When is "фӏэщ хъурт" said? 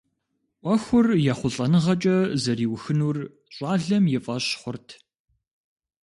4.23-4.87